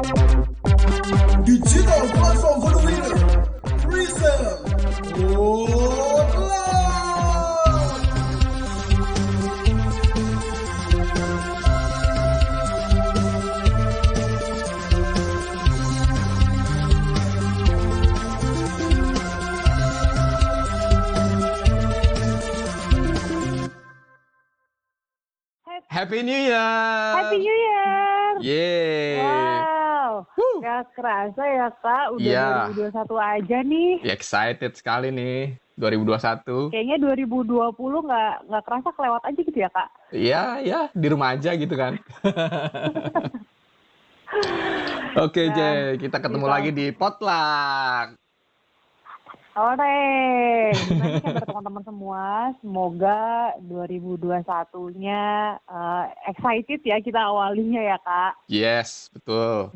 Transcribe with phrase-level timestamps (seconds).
[0.00, 0.16] Digital
[2.16, 3.12] platform for the winner.
[3.86, 4.40] Reason.
[5.28, 6.48] Online.
[25.88, 26.56] Happy New Year.
[26.56, 28.38] Happy New Year.
[28.40, 29.18] Yeay.
[29.18, 29.59] Wow.
[30.70, 32.70] Gak kerasa ya Kak, udah Iya.
[32.78, 33.90] 2021 aja nih.
[34.06, 36.70] Ya, Excited sekali nih 2021.
[36.70, 39.88] Kayaknya 2020 nggak nggak kerasa kelewat aja gitu ya Kak.
[40.14, 41.98] Iya, ya, di rumah aja gitu kan.
[45.18, 46.54] Oke, Nah, Jay, kita ketemu gitu.
[46.54, 48.14] lagi di Potluck.
[49.50, 49.82] Gimana
[51.10, 52.24] nih kabar teman-teman semua?
[52.62, 53.18] Semoga
[53.66, 55.22] 2021-nya
[55.58, 58.32] eh, excited ya kita awalinya ya Kak.
[58.46, 59.74] Yes, betul.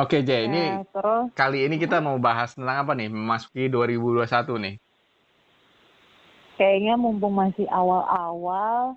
[0.00, 3.12] Oke, Jay, ini Nah, terus kali ini kita mau bahas tentang apa nih?
[3.12, 4.74] Memasuki 2021 nih.
[6.56, 8.94] kayaknya mumpung masih awal-awal,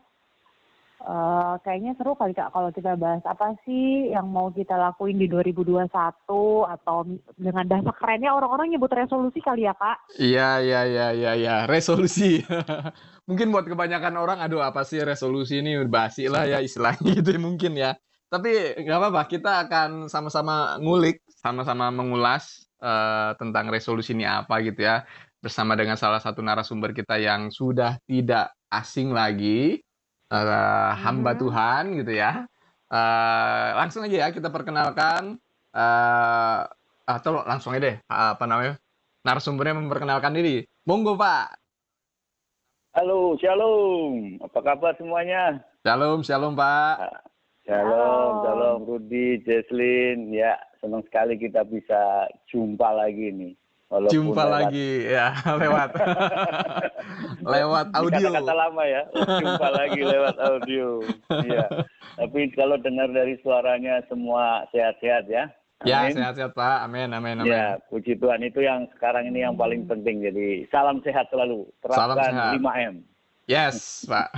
[1.02, 5.26] eh, kayaknya seru kali Kak kalau kita bahas apa sih yang mau kita lakuin di
[5.26, 7.04] 2021 atau
[7.36, 9.98] dengan bahasa kerennya orang-orang nyebut resolusi kali ya Kak.
[10.16, 11.56] Iya, iya, iya, iya, iya.
[11.66, 12.40] Resolusi.
[13.28, 17.42] Mungkin buat kebanyakan orang, aduh apa sih resolusi ini basi lah ya istilahnya gitu ya,
[17.42, 17.92] mungkin ya.
[18.36, 18.52] Tapi
[18.84, 25.08] nggak apa-apa, kita akan sama-sama ngulik, sama-sama mengulas eh, tentang resolusi ini apa gitu ya.
[25.40, 29.80] Bersama dengan salah satu narasumber kita yang sudah tidak asing lagi,
[30.28, 31.40] eh, hamba Mhm.
[31.48, 32.44] Tuhan gitu ya.
[32.92, 35.40] Eh, langsung aja ya kita perkenalkan,
[35.72, 36.60] eh,
[37.08, 38.76] atau langsung aja deh, apa namanya,
[39.24, 40.68] narasumbernya memperkenalkan diri.
[40.84, 41.56] Monggo Pak.
[43.00, 44.40] Halo, shalom.
[44.44, 45.64] Apa kabar semuanya?
[45.88, 47.35] Shalom, shalom Pak.
[47.66, 48.80] Shalom, Shalom.
[48.86, 50.30] Rudi, Jesslyn.
[50.30, 53.54] Ya, senang sekali kita bisa jumpa lagi nih.
[53.86, 55.28] Walaupun Jumpa lewat- lagi ya
[55.62, 55.90] lewat
[57.54, 58.28] lewat audio.
[58.30, 59.02] Kata-kata lama ya.
[59.14, 60.88] Jumpa lagi lewat audio.
[61.42, 61.66] Iya.
[62.16, 65.46] Tapi kalau dengar dari suaranya semua sehat-sehat ya.
[65.84, 66.18] Ya, Amin.
[66.18, 66.86] sehat-sehat Pak.
[66.86, 67.52] Amin, amin, amin.
[67.52, 70.22] Ya, puji Tuhan itu yang sekarang ini yang paling penting.
[70.22, 71.66] Jadi salam sehat selalu.
[71.84, 72.54] Salam Terapkan sehat.
[72.58, 72.96] 5M.
[73.46, 74.34] Yes, Pak.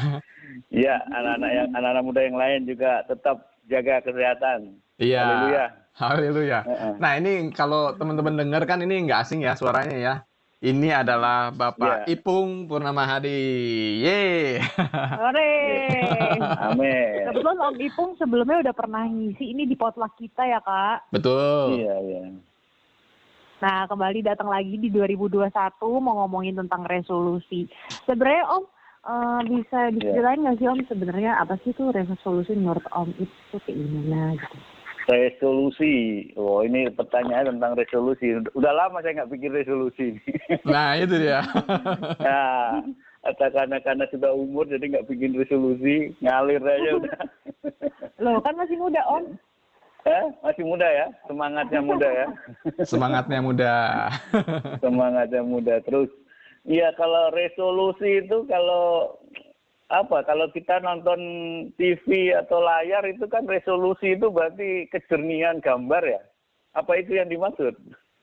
[0.68, 4.80] Iya, anak-anak yang anak-anak muda yang lain juga tetap jaga kesehatan.
[5.00, 5.24] Iya.
[5.24, 5.66] Haleluya.
[5.98, 6.60] Haleluya.
[6.68, 6.94] Heeh.
[7.00, 10.16] Nah, ini kalau teman-teman dengar kan ini nggak asing ya suaranya ya.
[10.58, 12.18] Ini adalah Bapak Ya.
[12.18, 13.38] Ipung Purnama Hadi.
[14.02, 14.58] Yeay.
[15.30, 15.54] Ore.
[16.66, 17.30] Amin.
[17.30, 21.14] Kebetulan Om Ipung sebelumnya udah pernah ngisi ini di potluck kita ya Kak.
[21.14, 21.78] Betul.
[21.78, 22.22] Iya, iya.
[23.58, 25.54] Nah, kembali datang lagi di 2021
[26.02, 27.70] mau ngomongin tentang resolusi.
[28.10, 28.77] Sebenarnya Om
[29.08, 33.76] eh, bisa diceritain nggak sih Om sebenarnya apa sih tuh resolusi menurut Om itu kayak
[33.76, 34.58] gimana gitu?
[35.08, 35.96] Resolusi.
[36.36, 38.44] Oh, ini pertanyaan tentang resolusi.
[38.52, 40.20] Udah lama saya nggak bikin resolusi.
[40.68, 41.40] Nah, itu dia.
[42.28, 42.84] nah,
[43.24, 47.20] atau karena karena sudah umur jadi nggak bikin resolusi, ngalir aja udah.
[48.24, 49.24] Loh, kan masih muda Om.
[50.08, 52.28] Eh, masih muda ya, semangatnya muda ya.
[52.84, 53.74] Semangatnya muda.
[54.84, 56.12] semangatnya muda terus
[56.68, 59.16] Iya kalau resolusi itu kalau
[59.88, 61.20] apa kalau kita nonton
[61.80, 66.22] TV atau layar itu kan resolusi itu berarti kejernihan gambar ya
[66.76, 67.72] apa itu yang dimaksud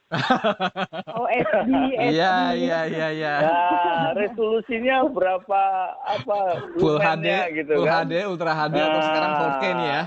[1.17, 2.13] Oh, SD, SD.
[2.13, 3.33] Iya, iya, iya, iya.
[3.41, 5.61] nah resolusinya berapa
[6.05, 6.37] apa
[6.77, 7.25] Full HD,
[7.57, 9.05] gitu Full kan HD, Ultra HD atau Nah.
[9.09, 10.01] sekarang 4K nih ya.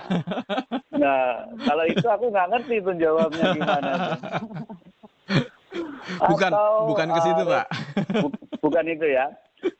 [0.94, 1.22] nah
[1.66, 4.18] kalau itu aku nggak ngerti tuh jawabnya gimana tuh.
[6.28, 7.66] Bukan, Atau, bukan ke situ, eh, Pak.
[8.24, 9.26] Bu- bukan itu ya.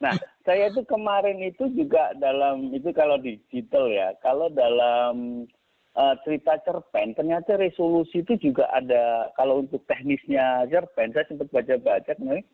[0.03, 5.47] Nah, saya itu kemarin itu juga dalam itu kalau digital ya, kalau dalam
[5.98, 12.15] eh, cerita cerpen ternyata resolusi itu juga ada kalau untuk teknisnya cerpen saya sempat baca-baca
[12.22, 12.47] nih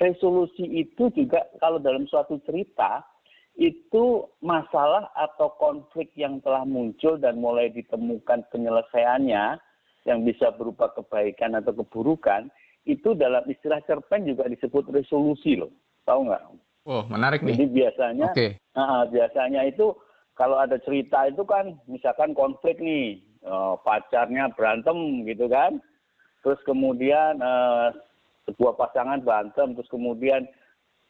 [0.00, 3.04] resolusi itu juga kalau dalam suatu cerita
[3.56, 9.56] itu masalah atau konflik yang telah muncul dan mulai ditemukan penyelesaiannya
[10.04, 12.52] yang bisa berupa kebaikan atau keburukan
[12.86, 15.70] itu dalam istilah cerpen juga disebut resolusi loh
[16.06, 16.42] tahu nggak
[16.86, 17.74] Oh, menarik jadi nih.
[17.82, 18.62] biasanya Oke.
[18.78, 19.90] Nah, biasanya itu
[20.38, 25.82] kalau ada cerita itu kan misalkan konflik nih eh, pacarnya berantem gitu kan
[26.46, 27.90] terus kemudian eh,
[28.46, 30.46] sebuah pasangan berantem terus kemudian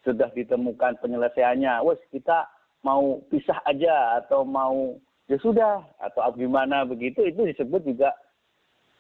[0.01, 2.49] sudah ditemukan penyelesaiannya wes kita
[2.81, 4.97] mau pisah aja atau mau
[5.29, 8.17] ya sudah atau gimana begitu itu disebut juga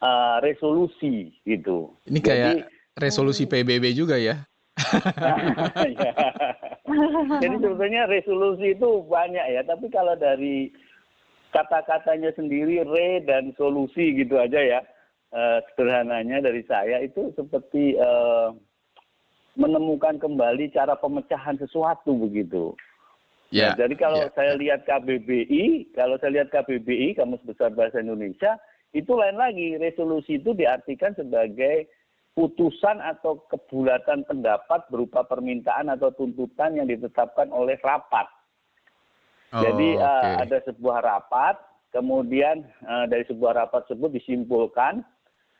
[0.02, 2.52] eh, resolusi gitu Ini kayak
[2.96, 4.44] resolusi PBB juga ya.
[5.16, 6.12] Ya.
[7.43, 10.70] Jadi sebetulnya resolusi itu banyak ya, tapi kalau dari
[11.50, 14.81] kata-katanya sendiri re dan solusi gitu aja ya.
[15.34, 18.49] Eh, sederhananya dari saya itu seperti eh,
[19.56, 22.76] menemukan kembali cara pemecahan sesuatu begitu.
[23.50, 23.72] Ya.
[23.72, 24.31] Nah, jadi kalau ya.
[24.37, 28.58] saya lihat KBBI, kalau saya lihat KBBI, Kamus Besar Bahasa Indonesia,
[28.96, 29.76] itu lain lagi.
[29.76, 31.84] Resolusi itu diartikan sebagai
[32.37, 38.28] putusan atau kebulatan pendapat berupa permintaan atau tuntutan yang ditetapkan oleh rapat.
[39.56, 40.31] Oh, Jadi eh, oke.
[40.44, 41.56] ada sebuah rapat,
[41.96, 45.00] kemudian eh, dari sebuah rapat tersebut disimpulkan,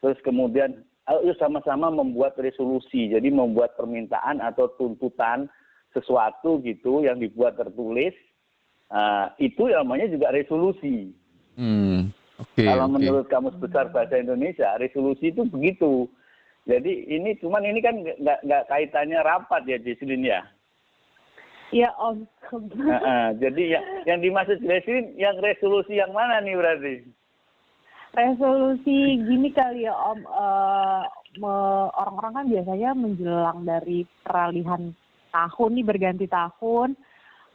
[0.05, 3.09] terus kemudian ayo sama-sama membuat resolusi.
[3.09, 5.49] Jadi membuat permintaan atau tuntutan
[5.97, 8.13] sesuatu gitu yang dibuat tertulis.
[8.87, 11.11] eh, itu namanya juga resolusi.
[11.59, 12.13] Hmm.
[12.57, 12.65] Oke.
[12.65, 12.97] Kalau oke.
[12.97, 16.09] menurut Kamus Besar Bahasa Indonesia, resolusi itu begitu.
[16.65, 20.41] Jadi ini cuman ini kan nggak nggak kaitannya rapat ya Jesslyn ya.
[21.69, 22.25] Iya Om.
[22.81, 27.05] Heeh, jadi yang, yang dimaksud Jesslyn yang resolusi yang mana nih berarti?
[28.17, 31.03] Resolusi gini kali ya Om, Eh,
[31.37, 34.97] me- orang-orang kan biasanya menjelang dari peralihan
[35.29, 36.97] tahun nih berganti tahun,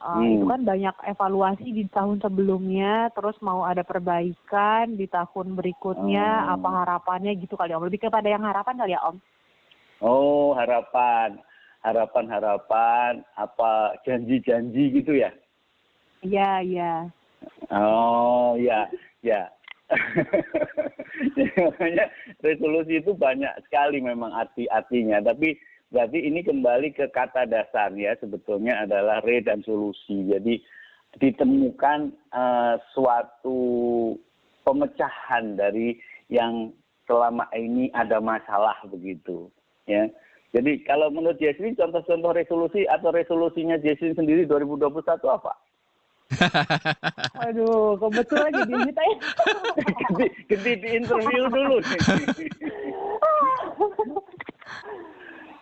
[0.02, 0.34] Eh, Hmm.
[0.34, 6.58] itu kan banyak evaluasi di tahun sebelumnya, terus mau ada perbaikan di tahun berikutnya, Oh.
[6.58, 9.22] apa harapannya gitu kali Om, lebih kepada yang harapan kali ya Om.
[10.02, 11.38] Oh harapan,
[11.86, 15.30] harapan-harapan, apa janji-janji gitu ya?
[16.26, 16.92] Iya iya.
[17.70, 18.90] Oh ya,
[19.22, 19.46] ya.
[21.54, 22.10] Makanya
[22.42, 25.22] resolusi itu banyak sekali memang arti-artinya.
[25.22, 25.54] Tapi
[25.92, 30.24] berarti ini kembali ke kata dasarnya sebetulnya adalah re dan solusi.
[30.24, 30.56] Jadi
[31.20, 32.00] ditemukan
[32.32, 33.60] eh, suatu
[34.64, 36.00] pemecahan dari
[36.32, 36.72] yang
[37.04, 39.52] selama ini ada masalah begitu.
[39.84, 40.08] Ya.
[40.52, 45.52] Jadi kalau menurut Jesslyn contoh-contoh resolusi atau resolusinya Jesslyn sendiri 2021 apa?
[47.44, 49.16] Aduh, kebetulan jadi kita ya.
[49.76, 51.76] Ganti, ganti di interview dulu.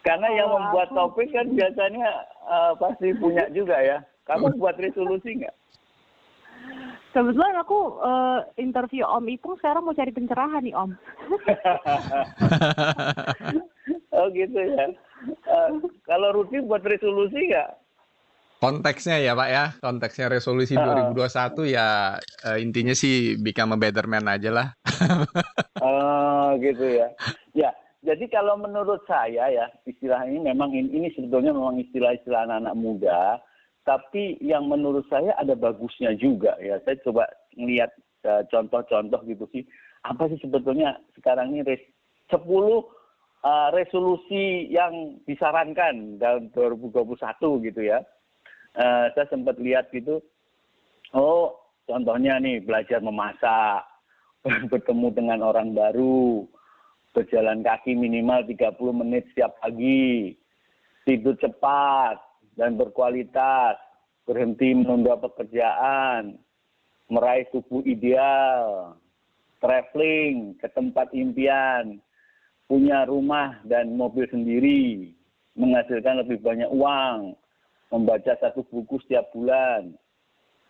[0.00, 2.08] Karena yang membuat aku- topik kan biasanya
[2.48, 3.98] eh, pasti punya juga ya.
[4.24, 5.54] Kamu buat resolusi nggak?
[7.10, 10.90] Kebetulan aku eh, interview Om Ipung sekarang mau cari pencerahan nih Om.
[14.16, 14.86] oh gitu ya.
[15.26, 15.68] Eh,
[16.06, 17.70] kalau Ruti buat resolusi nggak?
[18.60, 21.16] Konteksnya ya Pak ya, konteksnya resolusi Heeh.
[21.16, 24.68] 2021 ya eh, intinya sih become a better man aja lah.
[25.80, 27.08] Oh gitu ya.
[28.10, 33.38] Jadi kalau menurut saya ya istilah ini memang ini, ini sebetulnya memang istilah-istilah anak-anak muda,
[33.86, 36.82] tapi yang menurut saya ada bagusnya juga ya.
[36.82, 37.94] Saya coba ngelihat
[38.26, 39.62] eh, contoh-contoh gitu sih.
[40.02, 41.78] Apa sih sebetulnya sekarang ini res,
[42.34, 47.14] 10 eh, resolusi yang disarankan dalam 2021
[47.62, 48.02] gitu ya.
[48.74, 50.18] Eh, saya sempat lihat gitu.
[51.14, 51.54] Oh,
[51.86, 53.86] contohnya nih belajar memasak,
[54.74, 56.42] bertemu dengan orang baru,
[57.10, 60.34] berjalan kaki minimal 30 menit setiap pagi,
[61.02, 62.18] tidur cepat
[62.54, 63.78] dan berkualitas,
[64.26, 66.38] berhenti menunda pekerjaan,
[67.10, 68.94] meraih tubuh ideal,
[69.58, 71.98] traveling ke tempat impian,
[72.70, 75.10] punya rumah dan mobil sendiri,
[75.58, 77.34] menghasilkan lebih banyak uang,
[77.90, 79.90] membaca satu buku setiap bulan,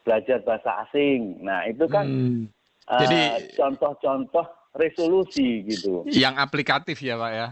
[0.08, 1.36] belajar bahasa asing.
[1.44, 2.42] Nah, itu kan Hmm.
[2.88, 6.06] eh, Jadi- contoh-contoh resolusi gitu.
[6.10, 7.48] Yang aplikatif ya Pak ya.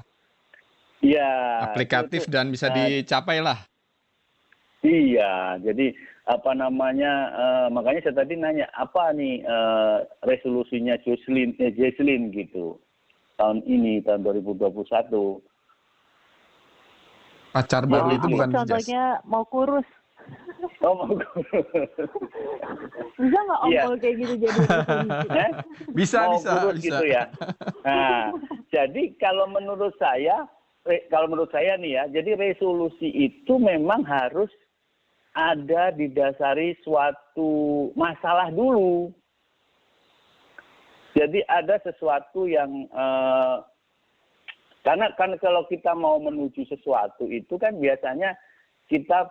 [0.99, 1.31] Iya.
[1.71, 3.59] Aplikatif itu- dan bisa nah, dicapai lah.
[4.79, 5.91] Iya, jadi
[6.31, 7.13] apa namanya?
[7.35, 12.79] eh, makanya saya tadi nanya apa nih eh, resolusinya Jocelyn, eh, Jesslyn gitu
[13.39, 15.43] tahun ini tahun 2021.
[17.55, 19.89] Pacar baru itu itu bukan contohnya mau kurus.
[20.83, 21.11] Oh, mau
[23.19, 23.83] Bisa nggak Om Iya.
[23.83, 24.61] kalau kayak gitu jadi?
[25.43, 25.51] Eh?
[25.95, 26.87] Bisa mau bisa kurus bisa.
[26.87, 27.23] gitu ya.
[27.83, 28.31] Nah,
[28.71, 30.47] jadi kalau menurut saya,
[31.11, 34.51] kalau menurut saya nih ya, jadi resolusi itu memang harus
[35.35, 39.11] ada didasari suatu masalah dulu.
[41.19, 43.57] Jadi ada sesuatu yang eh,
[44.87, 48.39] karena kan kalau kita mau menuju sesuatu itu kan biasanya
[48.89, 49.27] kita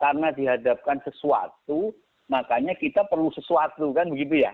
[0.00, 1.94] karena dihadapkan sesuatu
[2.26, 4.52] makanya kita perlu sesuatu kan begitu ya.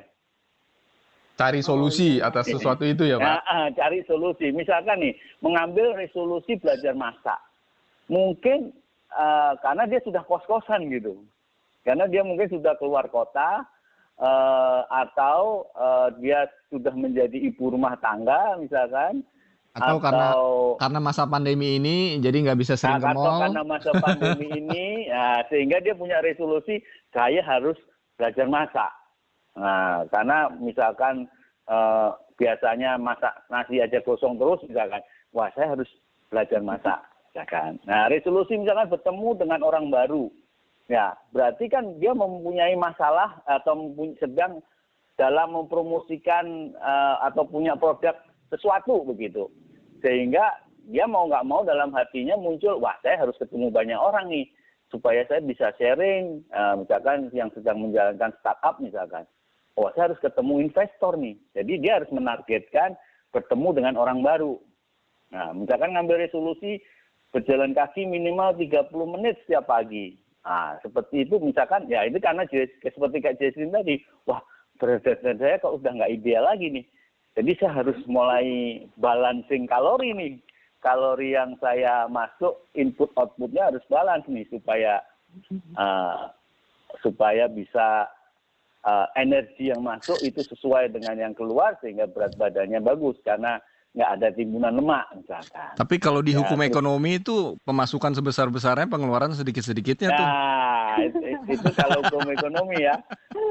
[1.33, 3.25] Cari solusi atas sesuatu itu ya Pak.
[3.25, 4.53] Nah, ah, cari solusi.
[4.53, 7.41] Misalkan nih, mengambil resolusi belajar masak.
[8.13, 8.69] Mungkin
[9.09, 11.25] eh, karena dia sudah kos-kosan gitu.
[11.83, 13.65] Karena dia mungkin sudah keluar kota
[14.21, 19.25] eh, atau eh, dia sudah menjadi ibu rumah tangga misalkan.
[19.73, 20.37] Atau karena
[20.77, 23.41] karena masa pandemi ini jadi nggak bisa sering ke Nah, atau mall.
[23.49, 26.85] karena masa pandemi ini, ya, sehingga dia punya resolusi,
[27.17, 27.77] saya harus
[28.21, 28.93] belajar masak.
[29.57, 31.25] Nah, karena misalkan
[31.73, 35.01] eh, biasanya masak nasi aja gosong terus misalkan,
[35.33, 35.89] wah saya harus
[36.29, 37.01] belajar masak,
[37.33, 37.81] misalkan.
[37.89, 40.29] Nah, resolusi misalkan bertemu dengan orang baru,
[40.93, 43.89] ya berarti kan dia mempunyai masalah atau
[44.21, 44.61] sedang
[45.17, 48.13] dalam mempromosikan eh, atau punya produk
[48.53, 49.49] sesuatu begitu,
[50.05, 50.61] sehingga
[50.93, 54.45] dia mau nggak mau dalam hatinya muncul, wah saya harus ketemu banyak orang nih
[54.93, 59.25] supaya saya bisa sharing, eh, misalkan yang sedang menjalankan startup misalkan
[59.77, 61.37] oh saya harus ketemu investor nih.
[61.57, 62.97] Jadi dia harus menargetkan
[63.33, 64.61] bertemu dengan orang baru.
[65.33, 66.81] Nah, misalkan ngambil resolusi
[67.33, 70.21] berjalan kaki minimal 30 menit setiap pagi.
[70.45, 72.45] Nah, seperti itu misalkan ya ini karena
[72.83, 73.97] seperti Kak Jesslyn tadi,
[74.29, 74.43] wah
[74.77, 76.85] berat saya kok udah nggak ideal lagi nih.
[77.33, 80.35] Jadi saya harus mulai balancing kalori nih.
[80.83, 84.99] Kalori yang saya masuk, input outputnya harus balance nih supaya
[85.79, 86.27] uh,
[87.01, 88.11] supaya bisa
[88.83, 93.63] uh, energi yang masuk itu sesuai dengan yang keluar sehingga berat badannya bagus karena
[93.93, 95.71] nggak ada timbunan lemak misalkan.
[95.77, 100.27] Tapi kalau di ya, hukum ekonomi itu pemasukan sebesar-besarnya pengeluaran sedikit-sedikitnya nah, tuh.
[100.27, 101.19] Nah, itu,
[101.53, 102.97] itu kalau hukum ekonomi ya.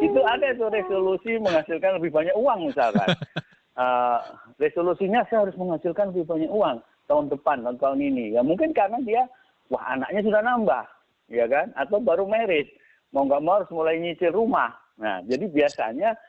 [0.01, 3.07] Itu ada itu resolusi menghasilkan lebih banyak uang misalkan.
[3.71, 4.19] Uh,
[4.59, 8.35] resolusinya saya harus menghasilkan lebih banyak uang tahun depan atau tahun ini.
[8.35, 9.23] Ya mungkin karena dia
[9.71, 10.85] wah anaknya sudah nambah,
[11.31, 11.71] ya kan?
[11.79, 12.67] Atau baru merit,
[13.15, 14.75] mau nggak mau harus mulai nyicil rumah.
[14.99, 16.19] Nah, jadi biasanya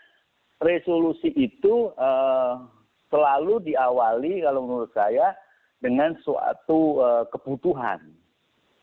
[0.62, 2.62] resolusi itu uh,
[3.10, 5.34] selalu diawali kalau menurut saya
[5.82, 7.98] dengan suatu uh, kebutuhan,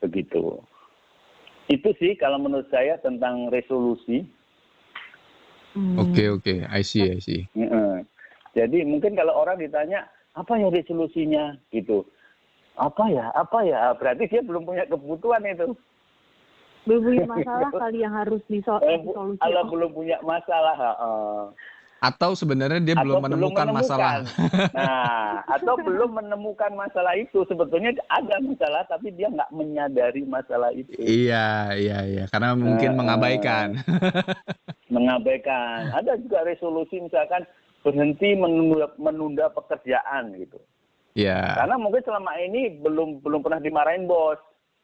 [0.04, 0.60] begitu.
[1.72, 4.28] Itu sih kalau menurut saya tentang resolusi.
[5.70, 5.96] Oke hmm.
[5.96, 7.46] oke, okay, I see I see.
[8.56, 12.06] Jadi mungkin kalau orang ditanya apa ya resolusinya gitu,
[12.78, 15.74] apa ya apa ya berarti dia belum punya kebutuhan itu
[16.88, 19.40] belum punya masalah kali yang harus disol eh, disolusi.
[19.42, 21.44] Kalau belum punya masalah, uh,
[22.00, 24.12] atau sebenarnya dia belum menemukan, belum menemukan masalah.
[24.80, 27.44] Nah, atau belum menemukan masalah itu.
[27.44, 30.96] Sebetulnya ada masalah, tapi dia nggak menyadari masalah itu.
[30.96, 32.24] Iya, iya, iya.
[32.32, 33.76] Karena mungkin uh, mengabaikan.
[34.88, 35.92] mengabaikan.
[35.92, 37.44] Ada juga resolusi misalkan
[37.80, 40.60] berhenti menunda, menunda pekerjaan gitu.
[41.16, 41.58] Iya.
[41.58, 44.38] Karena mungkin selama ini belum belum pernah dimarahin bos.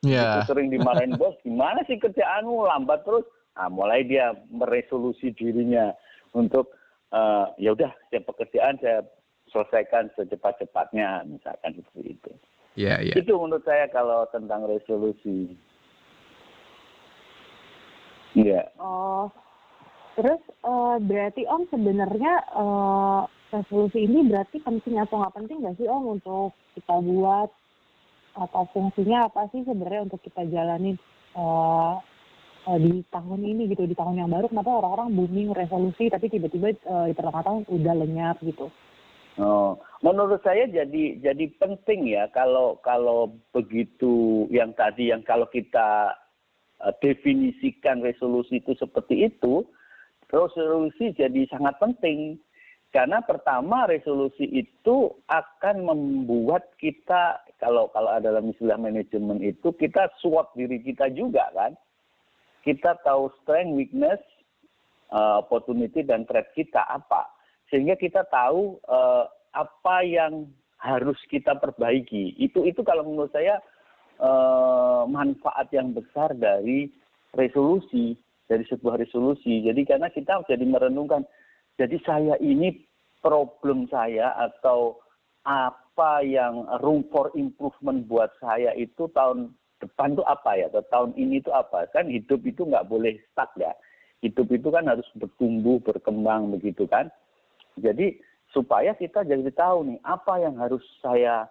[0.05, 0.43] Yeah.
[0.43, 3.25] Itu sering dimarahin bos, gimana sih kerjaanmu lambat terus?
[3.57, 5.97] Nah, mulai dia meresolusi dirinya
[6.37, 6.77] untuk
[7.17, 9.01] uh, ya udah setiap pekerjaan saya
[9.49, 12.33] selesaikan secepat-cepatnya, misalkan seperti itu.
[12.77, 13.17] Yeah, yeah.
[13.17, 15.57] Itu menurut saya kalau tentang resolusi.
[18.37, 18.69] Iya.
[18.69, 18.77] Yeah.
[18.77, 19.33] Oh,
[20.17, 25.87] terus uh, berarti Om sebenarnya uh, resolusi ini berarti penting atau nggak penting nggak sih
[25.87, 27.51] Om untuk kita buat?
[28.37, 30.93] Atau fungsinya apa sih sebenarnya untuk kita jalani
[31.33, 31.97] uh,
[32.69, 34.53] uh, di tahun ini gitu di tahun yang baru?
[34.53, 38.69] Kenapa orang-orang booming resolusi tapi tiba-tiba uh, di pertengahan tahun udah lenyap gitu?
[39.37, 46.17] Oh, menurut saya jadi jadi penting ya kalau kalau begitu yang tadi yang kalau kita
[46.81, 49.69] uh, definisikan resolusi itu seperti itu,
[50.31, 52.39] resolusi jadi sangat penting
[52.97, 60.49] karena pertama resolusi itu akan membuat kita kalau kalau dalam istilah manajemen itu kita swot
[60.57, 61.77] diri kita juga kan.
[62.65, 64.19] Kita tahu strength, weakness,
[65.13, 67.29] uh, opportunity dan threat kita apa.
[67.69, 70.49] Sehingga kita tahu uh, apa yang
[70.81, 72.33] harus kita perbaiki.
[72.41, 73.61] Itu itu kalau menurut saya
[74.25, 76.89] uh, manfaat yang besar dari
[77.37, 79.63] resolusi, dari sebuah resolusi.
[79.67, 81.27] Jadi karena kita jadi merenungkan
[81.77, 82.73] jadi saya ini
[83.21, 85.03] problem saya atau
[85.47, 90.67] apa yang room for improvement buat saya itu tahun depan itu apa ya?
[90.73, 91.87] Atau tahun ini itu apa?
[91.93, 93.77] Kan hidup itu nggak boleh stuck ya.
[94.25, 97.13] Hidup itu kan harus bertumbuh berkembang begitu kan.
[97.77, 98.17] Jadi
[98.57, 101.45] supaya kita jadi tahu nih apa yang harus saya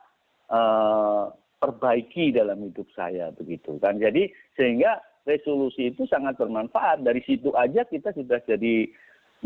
[0.49, 1.29] uh,
[1.61, 4.01] perbaiki dalam hidup saya begitu kan.
[4.01, 8.89] Jadi sehingga resolusi itu sangat bermanfaat dari situ aja kita sudah jadi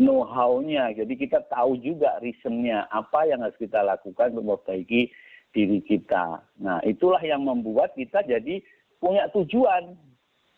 [0.00, 0.96] know-how-nya.
[0.96, 5.12] Jadi kita tahu juga reasonnya apa yang harus kita lakukan untuk memperbaiki
[5.50, 6.40] diri kita.
[6.62, 8.62] Nah, itulah yang membuat kita jadi
[9.02, 9.98] punya tujuan,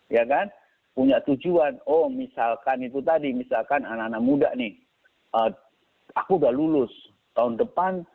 [0.07, 0.47] ya kan?
[0.93, 1.81] Punya tujuan.
[1.89, 4.77] Oh, misalkan itu tadi, misalkan anak-anak muda nih,
[5.33, 5.49] uh,
[6.13, 6.93] aku udah lulus
[7.33, 8.05] tahun depan,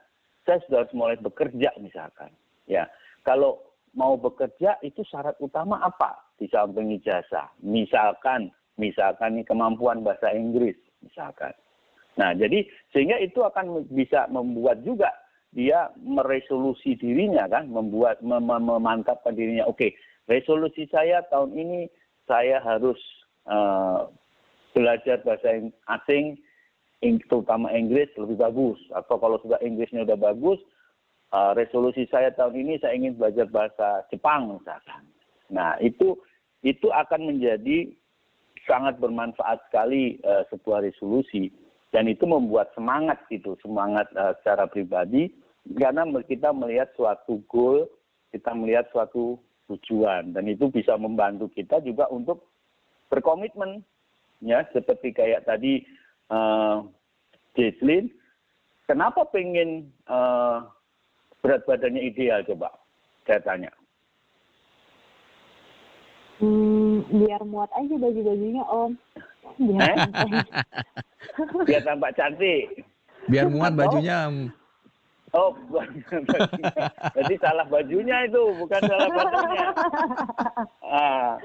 [0.47, 2.31] saya sudah harus mulai bekerja misalkan.
[2.71, 2.87] Ya,
[3.27, 3.59] kalau
[3.97, 6.28] mau bekerja itu syarat utama apa?
[6.39, 7.51] Di samping ijazah.
[7.61, 11.55] Misalkan, misalkan nih kemampuan bahasa Inggris misalkan.
[12.19, 15.15] Nah, jadi sehingga itu akan bisa membuat juga
[15.55, 19.65] dia meresolusi dirinya kan, membuat mem memantapkan dirinya.
[19.71, 19.95] Oke,
[20.27, 21.81] resolusi saya tahun ini
[22.27, 22.99] saya harus
[23.49, 24.11] uh,
[24.77, 26.37] belajar bahasa ing- asing,
[27.01, 28.79] ing- terutama Inggris lebih bagus.
[28.93, 30.61] Atau kalau sudah Inggrisnya udah bagus,
[31.33, 35.03] eh, resolusi saya tahun ini saya ingin belajar bahasa Jepang misalkan.
[35.49, 36.19] Nah itu
[36.63, 37.93] itu akan menjadi
[38.67, 41.51] sangat bermanfaat sekali eh, sebuah resolusi.
[41.89, 45.33] Dan itu membuat semangat gitu semangat eh, secara pribadi
[45.77, 47.89] karena kita melihat suatu goal
[48.29, 49.41] kita melihat suatu
[49.73, 50.37] tujuan.
[50.37, 52.45] Dan itu bisa membantu kita juga untuk
[53.09, 53.81] berkomitmen.
[54.45, 55.83] Ya seperti kayak tadi
[56.31, 56.87] uh,
[57.59, 58.07] Jesslyn
[58.87, 60.59] kenapa pengen eh,
[61.43, 62.71] berat badannya ideal coba?
[63.27, 63.75] Saya tanya
[67.13, 68.93] biar muat aja baju-bajunya Om.
[69.59, 69.97] Biar Eh?
[71.67, 72.85] biar tampak cantik
[73.29, 74.33] Biar muat bajunya.
[75.37, 79.67] Oh, berarti salah bajunya itu, bukan salah badannya.
[80.89, 81.37] Ah,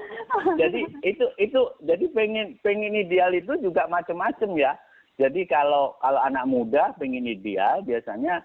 [0.56, 4.72] jadi itu itu jadi pengen pengen ideal itu juga macam-macam ya.
[5.20, 8.40] Jadi kalau kalau anak muda pengen ideal biasanya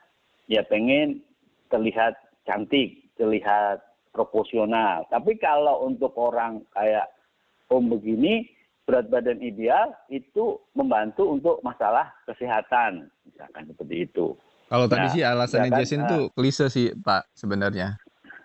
[0.52, 1.24] ya pengen
[1.72, 3.80] terlihat cantik, terlihat
[4.12, 5.06] proporsional.
[5.08, 7.08] Tapi kalau untuk orang kayak
[7.70, 8.50] Om begini
[8.90, 14.34] berat badan ideal itu membantu untuk masalah kesehatan, misalkan seperti itu.
[14.66, 16.10] Kalau tadi Nah, sih alasannya ya Jason ah.
[16.10, 17.98] tuh klise sih Pak sebenarnya.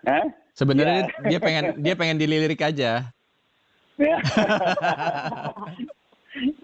[0.05, 0.25] Eh?
[0.53, 1.29] Sebenarnya Ya.
[1.33, 3.09] dia pengen dia pengen dilirik aja.
[3.97, 4.17] ya.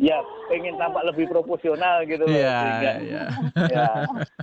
[0.03, 0.19] ya
[0.51, 3.25] pengen tampak lebih proporsional gitu loh Iya, sehingga iya.
[3.71, 3.87] ya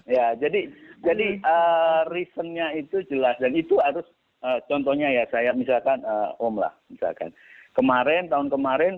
[0.07, 0.71] ya jadi
[1.03, 4.07] jadi eh, reasonnya itu jelas dan itu harus
[4.67, 7.33] contohnya ya saya misalkan eh, om lah misalkan.
[7.75, 8.93] Kemarin tahun kemarin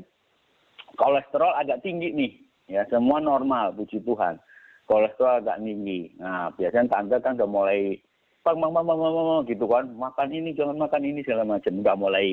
[0.95, 2.31] kolesterol agak tinggi nih.
[2.69, 4.39] Ya semua normal puji Tuhan.
[4.87, 6.13] Kolesterol agak tinggi.
[6.21, 7.99] Nah biasanya tante kan udah mulai
[8.45, 9.85] bang bang bang bang, bang, gitu kan.
[9.95, 11.81] Makan ini jangan makan ini segala macam.
[11.81, 12.27] Udah mulai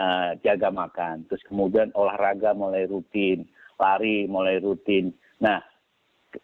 [0.00, 1.26] eh, jaga makan.
[1.30, 3.46] Terus kemudian olahraga mulai rutin.
[3.78, 5.14] Lari mulai rutin.
[5.38, 5.62] Nah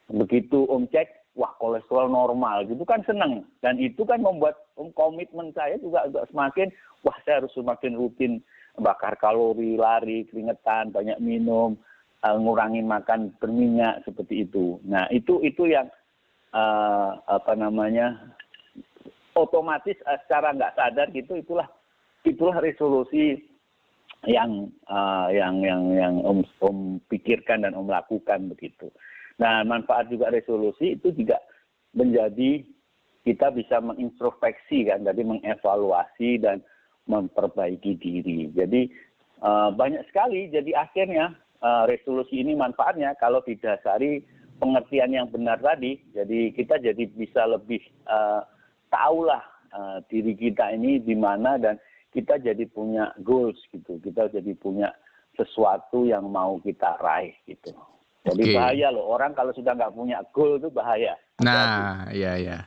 [0.07, 5.55] begitu om cek wah kolesterol normal gitu kan seneng dan itu kan membuat om komitmen
[5.55, 6.69] saya juga agak semakin
[7.07, 8.33] wah saya harus semakin rutin
[8.81, 11.79] bakar kalori lari keringetan banyak minum
[12.27, 15.87] eh, ngurangin makan berminyak seperti itu nah itu itu yang
[16.51, 18.19] eh, apa namanya
[19.39, 21.69] otomatis eh, secara nggak sadar gitu itulah
[22.27, 23.39] itulah resolusi
[24.29, 28.93] yang eh, yang yang yang om om pikirkan dan om lakukan begitu.
[29.41, 31.41] Nah manfaat juga resolusi itu juga
[31.97, 32.61] menjadi
[33.25, 36.61] kita bisa mengintrospeksi kan, jadi mengevaluasi dan
[37.09, 38.53] memperbaiki diri.
[38.53, 38.93] Jadi
[39.41, 40.53] eh, banyak sekali.
[40.53, 41.33] Jadi akhirnya
[41.65, 44.21] eh, resolusi ini manfaatnya kalau didasari
[44.61, 46.01] pengertian yang benar tadi.
[46.13, 48.43] Jadi kita jadi bisa lebih eh,
[48.93, 49.43] tahulah
[50.11, 51.79] diri kita ini di mana dan
[52.11, 54.03] kita jadi punya goals gitu.
[54.03, 54.91] Kita jadi punya
[55.39, 57.71] sesuatu yang mau kita raih gitu.
[58.21, 58.57] Jadi Oke.
[58.57, 61.17] bahaya loh orang kalau sudah nggak punya goal itu bahaya.
[61.41, 62.59] Nah, iya ya.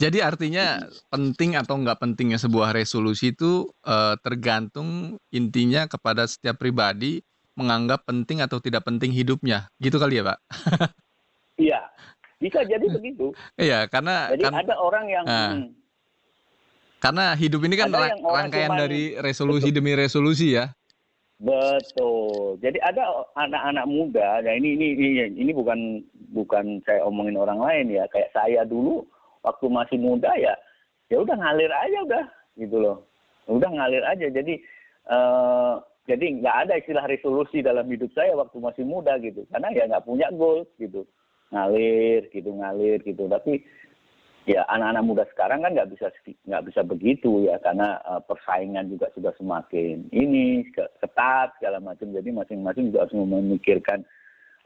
[0.00, 7.20] Jadi artinya penting atau nggak pentingnya sebuah resolusi itu eh, tergantung intinya kepada setiap pribadi
[7.52, 9.68] menganggap penting atau tidak penting hidupnya.
[9.76, 10.38] Gitu kali ya, Pak?
[11.60, 11.84] Iya,
[12.40, 13.36] bisa jadi begitu.
[13.60, 15.52] Iya, karena Jadi kan ada orang yang Nah.
[15.52, 15.64] hmm,
[16.98, 20.72] karena hidup ini kan rangkaian cuman- dari resolusi demi resolusi ya.
[21.42, 22.56] Betul.
[22.62, 26.00] Jadi ada anak-anak muda, ya ini ini ini bukan
[26.30, 28.06] bukan saya omongin orang lain ya.
[28.14, 29.02] Kayak saya dulu
[29.42, 30.54] waktu masih muda ya,
[31.10, 32.24] ya udah ngalir aja udah
[32.56, 32.96] gitu loh.
[33.50, 34.30] Udah ngalir aja.
[34.30, 34.54] Jadi
[35.10, 35.74] eh,
[36.06, 39.42] jadi nggak ada istilah resolusi dalam hidup saya waktu masih muda gitu.
[39.50, 41.02] Karena ya nggak punya goals gitu.
[41.50, 43.26] Ngalir gitu ngalir gitu.
[43.26, 43.60] Tapi
[44.42, 46.10] ya anak-anak muda sekarang kan nggak bisa
[46.50, 52.10] nggak bisa begitu ya karena eh, persaingan juga sudah semakin ini ke- ketat segala macam
[52.10, 54.02] jadi masing-masing juga harus memikirkan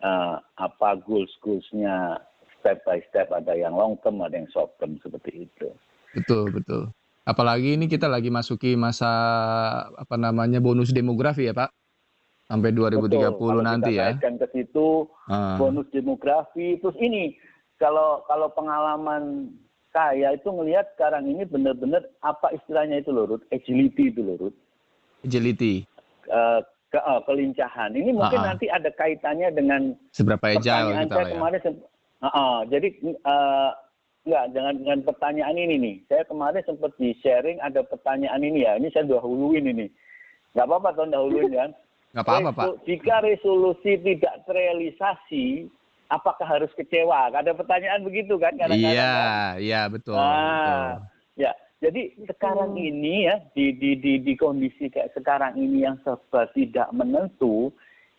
[0.01, 2.17] eh, apa goals goalsnya
[2.61, 5.69] step by step ada yang long term ada yang short term seperti itu
[6.17, 6.89] Betul, betul.
[7.29, 9.11] Apalagi ini kita lagi masuki masa
[9.93, 11.69] apa namanya bonus demografi ya, Pak.
[12.49, 13.61] Sampai 2030 Betul.
[13.61, 14.33] Nanti kita ya.
[14.41, 15.59] ke situ Ah.
[15.61, 17.37] bonus demografi terus ini
[17.77, 19.51] kalau kalau pengalaman
[19.97, 24.59] saya itu ngelihat sekarang ini benar-benar apa istilahnya itu loh Ruth agility itu loh Ruth
[25.25, 25.89] Agility.
[26.29, 26.61] eh,
[26.93, 27.91] ke, eh, kelincahan.
[27.97, 28.53] Ini mungkin ah.
[28.53, 31.33] nanti ada kaitannya dengan Seberapa agile kita saya lah ya.
[31.33, 31.61] kemarin.
[32.21, 33.71] Ah, ah, jadi eh,
[34.27, 35.97] enggak dengan dengan pertanyaan ini nih.
[36.13, 38.77] Saya kemarin sempat di sharing ada pertanyaan ini ya.
[38.77, 39.87] Ini saya dahuluin ini.
[40.53, 41.71] Nggak apa-apa tahun dahuluin kan.
[42.17, 42.67] Nggak apa-apa, Pak.
[42.89, 45.69] Jika resolusi tidak terrealisasi,
[46.09, 47.31] apakah harus kecewa?
[47.35, 48.95] Ada pertanyaan begitu kan kadang-kadang.
[48.95, 49.53] Iya, kan?
[49.63, 50.27] iya betul, betul.
[50.27, 50.93] Ah,
[51.35, 51.53] ya.
[51.77, 56.89] Jadi sekarang ini ya di, di di di kondisi kayak sekarang ini yang serba tidak
[56.97, 57.69] menentu,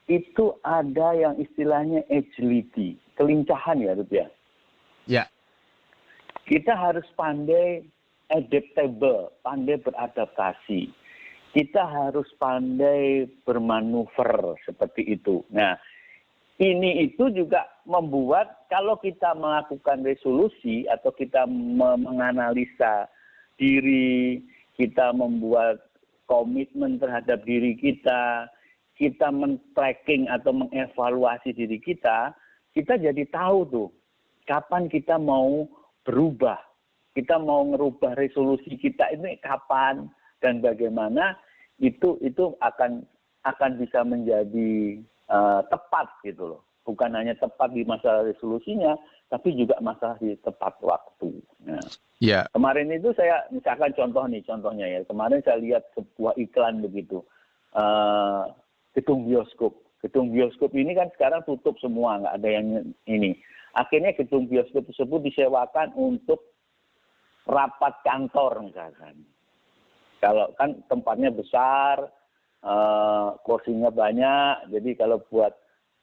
[0.06, 4.28] itu ada yang istilahnya agility, kelincahan ya, Rut ya.
[5.10, 5.26] Ya.
[6.48, 7.84] Kita harus pandai
[8.32, 10.94] adaptable, pandai beradaptasi.
[11.52, 15.42] Kita harus pandai bermanuver seperti itu.
[15.50, 15.76] Nah,
[16.58, 23.06] ini itu juga membuat kalau kita melakukan resolusi atau kita menganalisa
[23.62, 24.42] diri,
[24.74, 25.82] kita membuat
[26.26, 28.50] komitmen terhadap diri kita,
[28.98, 32.34] kita men-tracking atau mengevaluasi diri kita,
[32.74, 33.90] kita jadi tahu tuh
[34.50, 35.70] kapan kita mau
[36.02, 36.58] berubah.
[37.14, 40.06] Kita mau ngerubah resolusi kita ini kapan
[40.38, 41.34] dan bagaimana
[41.82, 43.02] itu itu akan
[43.42, 45.02] akan bisa menjadi
[45.68, 46.62] tepat gitu loh.
[46.88, 48.96] Bukan hanya tepat di masa resolusinya,
[49.28, 51.44] tapi juga masalah di tepat waktu.
[51.68, 51.84] Nah,
[52.24, 52.48] ya.
[52.56, 55.00] Kemarin itu saya misalkan contoh nih contohnya ya.
[55.04, 57.20] Kemarin saya lihat sebuah iklan begitu.
[57.76, 58.48] Uh,
[58.96, 59.76] gedung bioskop.
[60.00, 62.68] Gedung bioskop ini kan sekarang tutup semua, nggak ada yang
[63.04, 63.36] ini.
[63.76, 66.56] Akhirnya gedung bioskop tersebut disewakan untuk
[67.44, 69.28] rapat kantor misalkan.
[70.24, 72.18] Kalau kan tempatnya besar, eh,
[73.46, 75.54] kursinya banyak, jadi kalau buat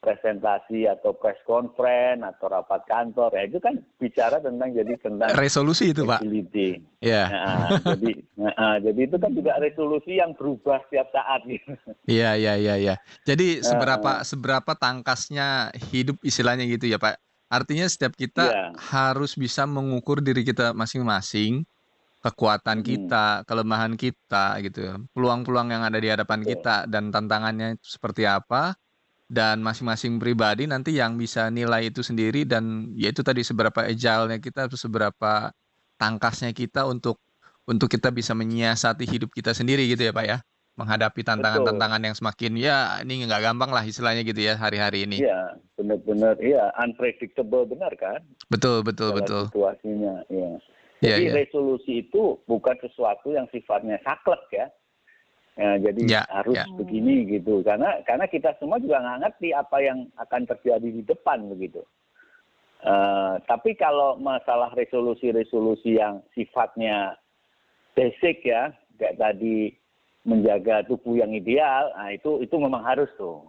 [0.04, 5.96] presentasi atau press conference atau rapat kantor ya itu kan bicara tentang jadi tentang resolusi
[5.96, 6.20] itu pak.
[7.00, 7.24] Ya.
[7.32, 11.72] Nah, jadi nah, jadi itu kan juga resolusi yang berubah setiap saat gitu.
[12.04, 12.94] Iya iya iya iya.
[13.24, 17.16] Jadi seberapa uh, seberapa tangkasnya hidup istilahnya gitu ya pak.
[17.48, 18.66] Artinya setiap kita ya.
[18.76, 21.64] harus bisa mengukur diri kita masing-masing
[22.24, 22.86] kekuatan hmm.
[22.88, 28.72] kita, kelemahan kita gitu, peluang-peluang yang ada di hadapan kita dan tantangannya seperti apa
[29.28, 34.68] dan masing-masing pribadi nanti yang bisa nilai itu sendiri dan yaitu tadi seberapa agile-nya kita
[34.68, 35.52] atau seberapa
[36.00, 37.20] tangkasnya kita untuk
[37.64, 40.38] untuk kita bisa menyiasati hidup kita sendiri gitu ya Pak ya
[40.74, 45.22] menghadapi tantangan-tantangan yang semakin ya ini nggak gampang lah istilahnya gitu ya hari-hari ini.
[45.22, 48.20] Iya benar-benar iya unpredictable benar kan.
[48.50, 49.46] Betul betul betul.
[49.54, 50.58] Situasinya ya.
[51.02, 51.34] Jadi ya, ya.
[51.42, 54.66] resolusi itu bukan sesuatu yang sifatnya saklek ya
[55.54, 56.66] Ya, jadi ya, harus ya.
[56.74, 61.46] begini gitu karena karena kita semua juga nggak ngerti apa yang akan terjadi di depan
[61.46, 61.86] begitu.
[62.82, 67.14] Uh, tapi kalau masalah resolusi-resolusi yang sifatnya
[67.94, 69.78] basic ya, kayak tadi
[70.26, 73.46] menjaga tubuh yang ideal, nah itu itu memang harus tuh.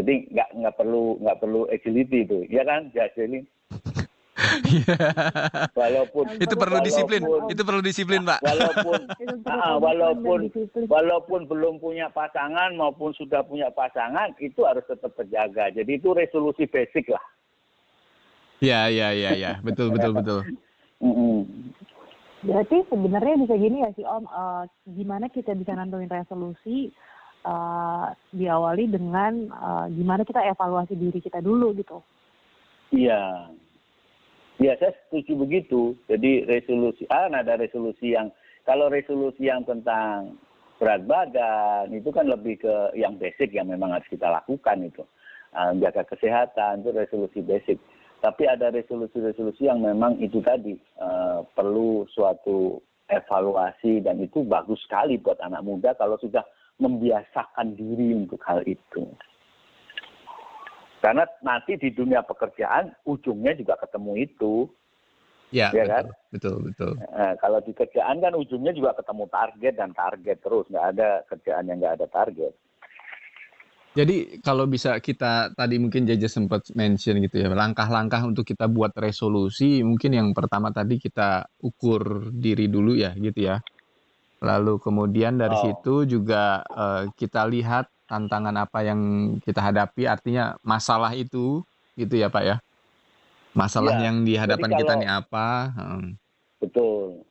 [0.00, 3.44] Jadi nggak nggak perlu nggak perlu agility itu, ya kan, Jaselin?
[4.62, 4.96] Iya.
[5.74, 8.40] walaupun itu perlu disiplin, itu perlu disiplin, Pak.
[8.44, 9.00] Walaupun
[9.50, 10.38] ah, walaupun
[10.86, 15.74] walaupun belum punya pasangan maupun sudah punya pasangan itu harus tetap terjaga.
[15.74, 17.24] Jadi itu resolusi basic lah.
[18.62, 20.40] Ya, ya, ya, ya, betul, betul, betul.
[22.44, 26.92] Berarti sebenarnya bisa gini ya sih Om, uh, gimana kita bisa nentuin resolusi
[27.48, 32.04] uh, diawali dengan uh, gimana kita evaluasi diri kita dulu gitu.
[32.92, 33.48] Iya.
[34.62, 35.98] Ya, saya setuju begitu.
[36.06, 38.30] Jadi resolusi, ah, ada resolusi yang,
[38.62, 40.38] kalau resolusi yang tentang
[40.78, 45.02] berat badan, itu kan lebih ke yang basic yang memang harus kita lakukan itu.
[45.54, 47.78] Uh, jaga kesehatan, itu resolusi basic.
[48.18, 55.20] Tapi ada resolusi-resolusi yang memang itu tadi, uh, perlu suatu evaluasi dan itu bagus sekali
[55.20, 56.42] buat anak muda kalau sudah
[56.82, 59.06] membiasakan diri untuk hal itu.
[61.04, 64.64] Karena nanti di dunia pekerjaan ujungnya juga ketemu itu.
[65.52, 66.04] Ya, ya betul, kan?
[66.32, 66.92] betul, betul.
[67.12, 71.68] Nah, kalau di kerjaan kan ujungnya juga ketemu target dan target terus, nggak ada kerjaan
[71.68, 72.56] yang nggak ada target.
[73.94, 78.90] Jadi kalau bisa kita tadi mungkin Jaja sempat mention gitu ya, langkah-langkah untuk kita buat
[78.98, 83.62] resolusi, mungkin yang pertama tadi kita ukur diri dulu ya gitu ya.
[84.42, 85.62] Lalu kemudian dari oh.
[85.62, 89.00] situ juga uh, kita lihat tantangan apa yang
[89.42, 91.64] kita hadapi artinya masalah itu
[91.96, 92.56] gitu ya Pak ya
[93.54, 96.08] masalah ya, yang di hadapan kalau, kita nih apa hmm.
[96.60, 97.24] betul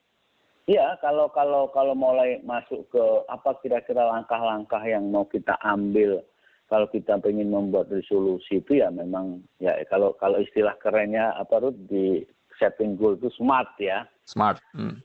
[0.63, 6.23] Iya, kalau kalau kalau mulai masuk ke apa kira-kira langkah-langkah yang mau kita ambil
[6.71, 11.75] kalau kita ingin membuat resolusi itu ya memang ya kalau kalau istilah kerennya apa tuh
[11.91, 12.23] di
[12.55, 14.07] setting goal itu smart ya.
[14.23, 14.63] Smart.
[14.71, 15.03] Hmm.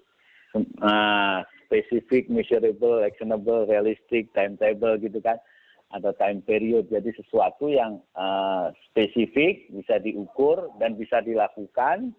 [0.78, 5.42] Nah, specific, measurable, actionable, realistic, timetable gitu kan
[5.88, 6.88] atau time period.
[6.92, 12.12] Jadi sesuatu yang uh, spesifik, bisa diukur dan bisa dilakukan,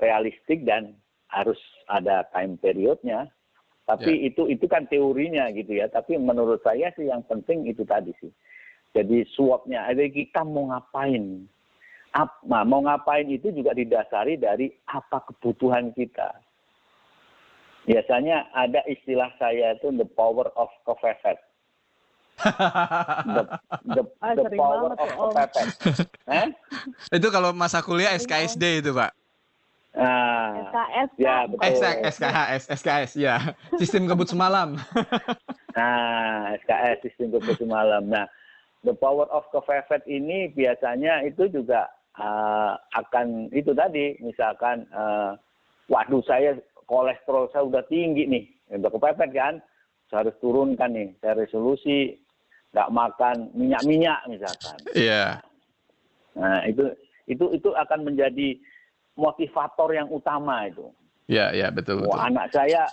[0.00, 0.96] realistik dan
[1.28, 3.28] harus ada time periodnya.
[3.84, 4.28] Tapi yeah.
[4.32, 5.90] itu itu kan teorinya gitu ya.
[5.92, 8.32] Tapi menurut saya sih yang penting itu tadi sih.
[8.92, 11.48] Jadi suapnya, ada kita mau ngapain?
[12.12, 16.28] Apa, mau ngapain itu juga didasari dari apa kebutuhan kita.
[17.88, 20.68] Biasanya ada istilah saya itu the power of
[21.08, 21.40] effect
[22.42, 23.42] The,
[23.96, 25.30] the, Ah, the power banget of tuh, Om.
[25.34, 25.66] kepepet.
[26.28, 26.48] Eh?
[27.18, 29.12] Itu kalau masa kuliah SKSD itu, Pak.
[29.92, 31.62] Nah, SKS Ya, betul.
[31.68, 32.14] SKS.
[32.16, 33.36] SKHS, SKS, ya.
[33.76, 34.76] Sistem kebut semalam.
[35.72, 38.12] Nah, SKS sistem kebut malam.
[38.12, 38.28] Nah,
[38.84, 41.88] the power of kefefet ini biasanya itu juga
[42.20, 45.32] uh, akan itu tadi, misalkan, uh,
[45.88, 48.44] waduh saya kolesterol saya udah tinggi nih,
[48.76, 49.64] udah kepepet kan,
[50.12, 52.20] saya harus turunkan nih, saya resolusi
[52.72, 54.80] nggak makan minyak-minyak misalkan.
[54.96, 55.44] Iya.
[56.32, 56.88] Nah, itu
[57.28, 58.56] itu itu akan menjadi
[59.14, 60.88] motivator yang utama itu.
[61.28, 62.16] Iya, iya, betul, betul.
[62.16, 62.88] Wah, anak saya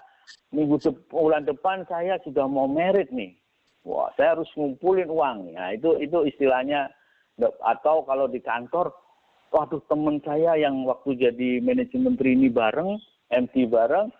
[0.52, 3.34] minggu de- bulan depan saya sudah mau merit nih.
[3.88, 5.56] Wah, saya harus ngumpulin uang.
[5.56, 6.92] Nah, itu itu istilahnya
[7.64, 8.92] atau kalau di kantor,
[9.56, 13.00] waduh teman saya yang waktu jadi manajemen ini bareng,
[13.32, 14.12] MT bareng,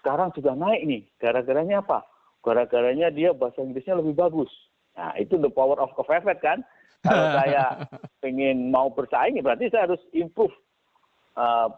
[0.00, 1.02] sekarang sudah naik nih.
[1.20, 2.08] Gara-garanya apa?
[2.40, 4.50] Gara-garanya dia bahasa Inggrisnya lebih bagus.
[4.92, 6.60] Nah, itu the power of kefefet kan.
[7.02, 7.88] Kalau saya
[8.20, 10.52] pengen mau bersaing, berarti saya harus improve
[11.34, 11.72] uh,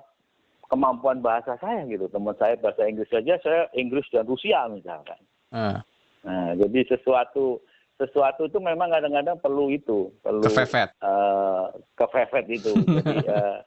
[0.69, 2.11] kemampuan bahasa saya gitu.
[2.11, 5.21] Teman saya bahasa Inggris saja, saya Inggris dan Rusia misalkan.
[5.55, 5.81] Ah,
[6.25, 7.61] Nah, jadi sesuatu
[8.01, 10.89] sesuatu itu memang kadang-kadang perlu itu, perlu Kefefet.
[10.97, 12.73] eh, kefefet itu.
[12.97, 13.59] jadi eh,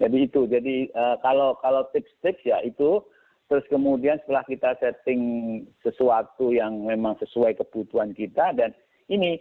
[0.00, 0.40] jadi itu.
[0.48, 3.04] Jadi eh, kalau kalau tips-tips ya itu
[3.48, 5.20] terus kemudian setelah kita setting
[5.80, 8.76] sesuatu yang memang sesuai kebutuhan kita dan
[9.08, 9.40] ini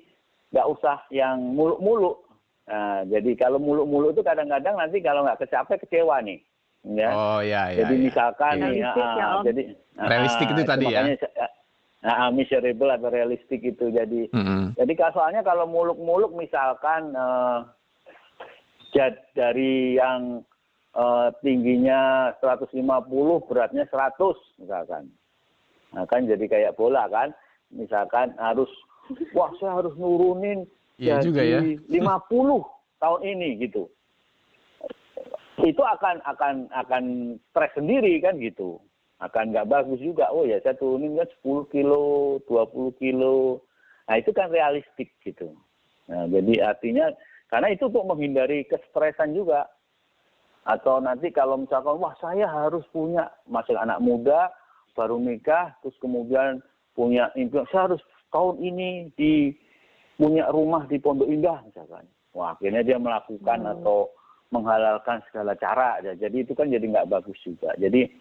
[0.50, 2.24] nggak usah yang muluk-muluk.
[2.68, 6.40] Nah, jadi kalau muluk-muluk itu kadang-kadang nanti kalau nggak kecapai kecewa nih.
[6.88, 7.10] Ya.
[7.12, 7.84] Oh, ya, ya.
[7.84, 8.04] Jadi ya.
[8.08, 8.64] misalkan Iya.
[8.64, 9.44] nih, Realistik ah, ya, Om.
[9.44, 9.62] jadi
[10.00, 11.00] ah, Realistik itu tadi ya?
[11.04, 11.54] makanya saya-
[12.08, 13.86] ah, ah, miserable atau realistik itu.
[13.92, 14.62] Jadi Mm-mm.
[14.80, 17.60] jadi kalau- soalnya kalau muluk-muluk misalkan eh,
[18.96, 20.48] jad- dari yang
[21.46, 22.74] tingginya 150
[23.46, 25.10] beratnya 100 misalkan.
[25.94, 27.32] Nah, kan jadi kayak bola kan.
[27.68, 28.72] Misalkan harus
[29.36, 30.64] wah saya harus nurunin
[30.98, 31.60] Iya jadi juga ya.
[31.92, 32.64] 50
[32.98, 33.92] tahun ini gitu.
[35.62, 37.04] Itu akan akan akan
[37.52, 38.82] stres sendiri kan gitu.
[39.22, 40.30] Akan nggak bagus juga.
[40.34, 43.62] Oh ya saya turunin kan 10 kilo, 20 kilo.
[44.08, 45.54] Nah itu kan realistik gitu.
[46.08, 47.12] Nah jadi artinya
[47.52, 49.70] karena itu untuk menghindari kestresan juga.
[50.68, 54.52] Atau nanti kalau misalkan wah saya harus punya masih anak muda
[55.00, 56.60] baru nikah terus kemudian
[56.92, 58.02] punya impian saya harus
[58.36, 59.56] tahun ini di
[60.20, 62.04] punya rumah di Pondok Indah misalkan.
[62.36, 63.74] Wah akhirnya dia melakukan Hmm.
[63.80, 64.12] atau
[64.52, 66.04] menghalalkan segala cara.
[66.04, 67.72] Ya, Jadi itu kan jadi nggak bagus juga.
[67.80, 68.12] Jadi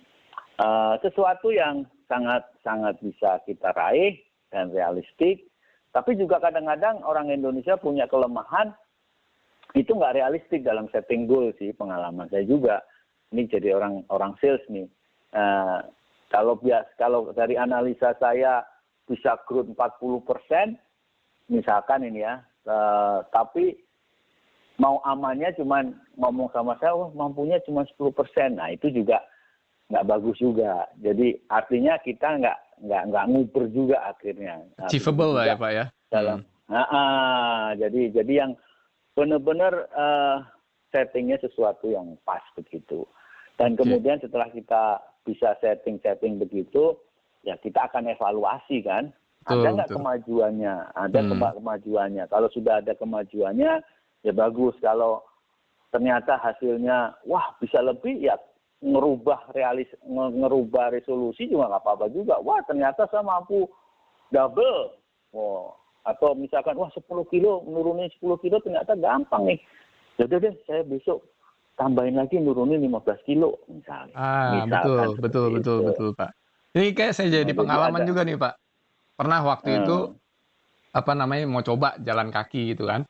[0.57, 4.23] eh, sesuatu yang sangat sangat bisa kita raih
[4.55, 5.51] dan realistik.
[5.91, 8.77] Tapi juga kadang-kadang orang Indonesia punya kelemahan
[9.75, 12.85] itu nggak realistik dalam setting goal sih pengalaman saya juga.
[13.35, 14.87] Ini jadi orang orang sales nih.
[15.35, 15.81] Eh,
[16.31, 18.63] kalau bias kalau dari analisa saya
[19.07, 20.79] bisa growth 40 persen,
[21.51, 23.75] misalkan ini ya, eh, tapi
[24.79, 28.61] mau amannya cuman ngomong sama saya, oh, mampunya cuma 10 persen.
[28.61, 29.19] Nah itu juga
[29.91, 30.87] nggak bagus juga.
[30.99, 34.61] Jadi artinya kita nggak nggak nggak nguber juga akhirnya.
[34.77, 35.85] Nah, Achievable lah ya, Pak ya.
[36.13, 38.53] dalam Ah, ah, jadi jadi yang
[39.17, 40.37] benar-benar eh,
[40.93, 43.09] settingnya sesuatu yang pas begitu.
[43.57, 46.95] Dan kemudian setelah kita bisa setting-setting begitu
[47.43, 49.11] ya kita akan evaluasi kan?
[49.43, 50.75] Betul, ada nggak kemajuannya?
[50.93, 51.31] Ada Hmm.
[51.33, 52.25] kema- kemajuannya?
[52.29, 53.73] Kalau sudah ada kemajuannya
[54.23, 54.77] ya bagus.
[54.85, 55.25] Kalau
[55.95, 58.37] ternyata hasilnya wah bisa lebih ya
[58.85, 62.37] ngerubah realis nge- ngerubah resolusi juga nggak apa-apa juga.
[62.45, 63.65] Wah ternyata saya mampu
[64.35, 64.99] double.
[65.33, 65.73] Wah,
[66.07, 69.61] atau misalkan wah 10 kilo nurunin 10 kilo ternyata gampang nih
[70.17, 71.27] jadi deh saya besok
[71.75, 75.87] tambahin lagi nurunin 15 kilo misalnya Ah, Misalkan betul, betul, betul, itu.
[75.93, 76.31] betul, Pak.
[76.73, 78.55] Ini kayak saya jadi Nah, pengalaman juga nih, Pak.
[79.17, 79.81] Pernah waktu Hmm.
[79.85, 79.97] itu
[80.97, 83.05] apa namanya mau coba jalan kaki gitu kan.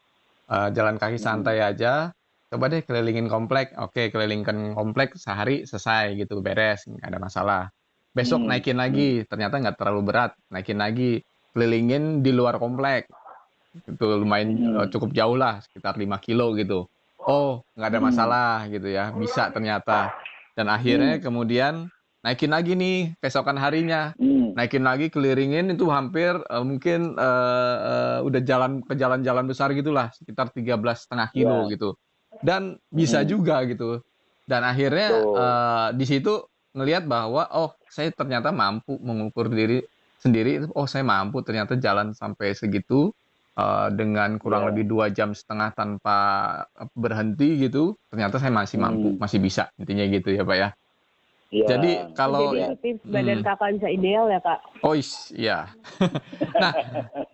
[0.51, 1.27] Eh, jalan kaki Hmm.
[1.27, 2.11] santai aja.
[2.51, 3.75] Coba deh kelilingin komplek.
[3.79, 7.63] Oke, kelilingkan komplek sehari selesai gitu, beres, nggak ada masalah.
[8.11, 8.51] Besok Hmm.
[8.51, 10.33] naikin lagi, ternyata nggak terlalu berat.
[10.51, 11.23] Naikin lagi,
[11.57, 13.09] kelilingin di luar komplek.
[13.89, 14.77] Itu lumayan Hmm.
[14.85, 16.85] eh, cukup jauh lah, sekitar 5 kilo gitu.
[17.25, 18.09] Oh, nggak ada Hmm.
[18.13, 20.13] masalah gitu ya, bisa ternyata.
[20.53, 21.25] Dan akhirnya Hmm.
[21.25, 21.75] kemudian
[22.21, 24.51] naikin lagi nih keesokan harinya Hmm.
[24.57, 30.11] naikin lagi keliringin itu hampir eh, mungkin eh, eh, udah jalan ke jalan-jalan besar gitulah
[30.11, 31.77] sekitar 13 setengah kilo Ya.
[31.77, 31.91] gitu
[32.43, 33.31] dan bisa Hmm.
[33.31, 34.03] juga gitu
[34.49, 35.39] dan akhirnya Betul.
[35.39, 36.33] eh, di situ
[36.75, 42.53] ngelihat bahwa oh saya ternyata mampu mengukur diri sendiri oh saya mampu ternyata jalan sampai
[42.53, 43.13] segitu
[43.57, 44.69] eh, dengan kurang Ya.
[44.73, 46.19] lebih dua jam setengah tanpa
[46.93, 49.21] berhenti gitu ternyata saya masih mampu Hmm.
[49.21, 50.71] masih bisa intinya gitu ya pak ya
[51.47, 51.79] Iya.
[51.79, 53.47] Jadi kalau Jadi tips badan Hmm.
[53.47, 54.59] kakak bisa ideal ya kak.
[54.83, 55.71] Oh is, ya.
[56.59, 56.75] nah,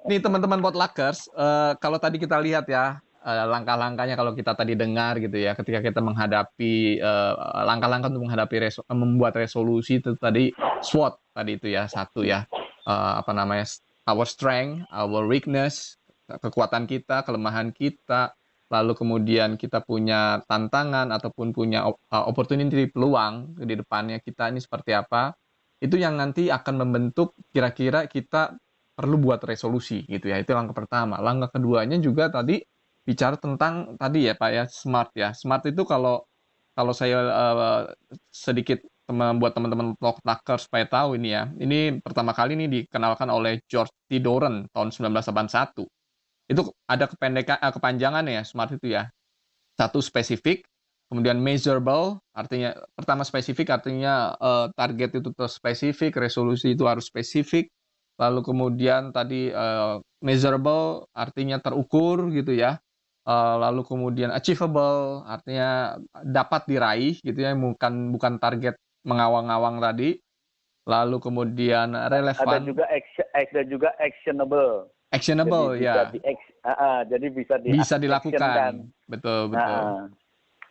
[0.04, 5.16] nih teman-teman potluckers, eh, kalau tadi kita lihat ya eh, langkah-langkahnya kalau kita tadi dengar
[5.16, 7.32] gitu ya, ketika kita menghadapi eh,
[7.64, 10.52] langkah-langkah untuk menghadapi reso- membuat resolusi itu tadi
[10.84, 12.44] SWOT tadi itu ya satu ya,
[12.82, 13.62] Eh, apa namanya
[14.10, 18.34] our strength, our weakness, kekuatan kita, kelemahan kita,
[18.66, 24.98] lalu kemudian kita punya tantangan ataupun punya eh, opportunity peluang di depannya kita ini seperti
[24.98, 25.30] apa
[25.82, 28.54] itu yang nanti akan membentuk kira-kira kita
[28.94, 30.38] perlu buat resolusi gitu ya.
[30.38, 31.18] Itu langkah pertama.
[31.18, 32.62] Langkah keduanya juga tadi
[33.02, 35.30] bicara tentang tadi ya Pak ya smart ya.
[35.34, 36.22] Smart itu kalau
[36.74, 37.82] kalau saya eh,
[38.30, 38.78] sedikit
[39.10, 41.50] membuat teman-teman Talker supaya tahu ini ya.
[41.58, 44.22] Ini pertama kali ini dikenalkan oleh George T.
[44.22, 45.86] Doran tahun 1981.
[46.50, 49.10] Itu ada kependekan eh, kepanjangannya ya smart itu ya.
[49.74, 50.62] Satu spesifik,
[51.10, 57.72] kemudian measurable artinya pertama spesifik artinya eh, target itu spesifik resolusi itu harus spesifik
[58.20, 62.78] lalu kemudian tadi eh, measurable artinya terukur gitu ya
[63.22, 65.94] Eh, lalu kemudian achievable artinya
[66.26, 70.18] dapat diraih gitu ya bukan bukan target mengawang-awang tadi
[70.82, 74.90] lalu kemudian ada relevan juga action, ada juga actionable.
[75.14, 76.18] actionable jadi ya Bisa di,
[76.66, 78.72] ah, ah, jadi bisa di bisa dilakukan actionkan.
[79.06, 80.06] betul betul Ah,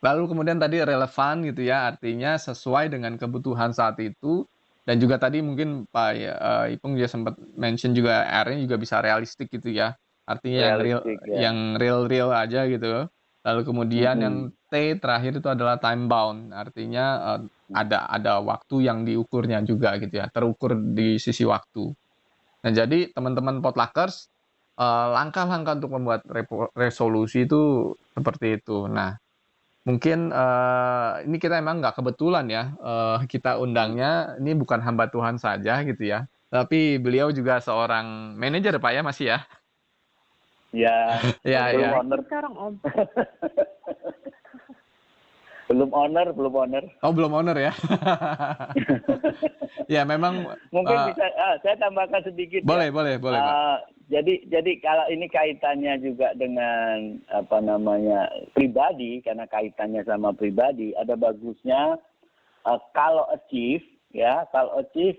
[0.02, 4.42] Lalu kemudian tadi relevan gitu ya, artinya sesuai dengan kebutuhan saat itu.
[4.82, 9.46] Dan juga tadi mungkin Pak eh, Ipung juga sempat mention juga R-nya juga bisa realistik
[9.54, 9.94] gitu ya.
[10.26, 11.38] Artinya yang real ya.
[11.46, 13.06] yang real-real aja gitu.
[13.46, 14.22] Lalu kemudian Mhm.
[14.26, 16.50] yang T terakhir itu adalah time bound.
[16.50, 17.04] Artinya
[17.38, 17.40] eh,
[17.72, 21.92] ada ada waktu yang diukurnya juga gitu ya, terukur di sisi waktu.
[22.62, 24.30] Nah, jadi teman-teman potluckers
[24.78, 26.22] eh, langkah-langkah untuk membuat
[26.78, 28.86] resolusi itu seperti itu.
[28.86, 29.18] Nah,
[29.88, 35.36] mungkin eh, ini kita emang nggak kebetulan ya eh, kita undangnya ini bukan hamba Tuhan
[35.42, 39.38] saja gitu ya, tapi beliau juga seorang manajer Pak ya masih ya.
[40.72, 40.98] ya,
[41.44, 41.90] Ya ya.
[42.24, 42.74] Sekarang om.
[45.72, 46.84] belum owner, belum owner.
[47.00, 47.72] Oh belum owner ya.
[49.94, 52.60] ya memang Mungkin eh, bisa, ah, saya tambahkan sedikit.
[52.60, 52.68] ya.
[52.68, 53.48] boleh boleh boleh Pak.
[53.56, 53.78] Ah,
[54.12, 61.16] jadi jadi kalau ini kaitannya juga dengan apa namanya pribadi karena kaitannya sama pribadi ada
[61.16, 61.96] bagusnya
[62.68, 63.82] ah, kalau achieve
[64.12, 65.16] ya kalau achieve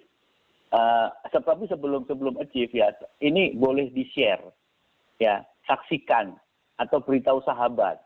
[0.69, 2.93] ah, seperti sebelum sebelum achieve ya
[3.25, 4.45] ini boleh di share
[5.17, 6.37] ya saksikan
[6.77, 7.97] atau beritahu sahabat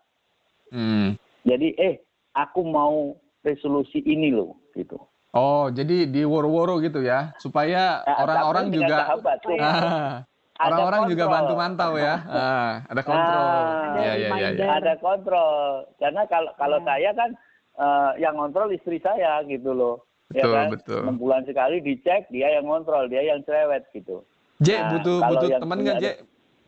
[0.67, 1.15] Hmm.
[1.47, 1.95] jadi eh
[2.37, 5.01] aku mau resolusi ini loh gitu
[5.33, 9.37] Oh jadi di woro-woro gitu ya supaya Nah, orang-orang dengan juga sahabat.
[9.43, 10.25] Ah,
[10.57, 12.15] orang-orang juga bantu mantau ya.
[12.25, 13.45] Ah, ada kontrol.
[13.45, 14.01] Ah.
[14.01, 14.67] ya, ya, ya, ya.
[14.81, 16.87] ada kontrol karena kalau kalau Hmm.
[16.89, 17.29] saya kan
[17.77, 21.01] eh, yang kontrol istri saya gitu loh Betul, ya kan betul.
[21.05, 24.25] enam bulan sekali dicek dia yang kontrol dia yang cerewet gitu
[24.57, 26.05] J Nah, butuh butuh teman nggak J?